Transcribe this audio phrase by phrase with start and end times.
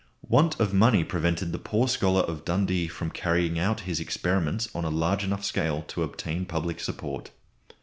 [0.27, 4.83] Want of money prevented the poor scholar of Dundee from carrying out his experiments on
[4.83, 7.29] a large enough scale to obtain public support.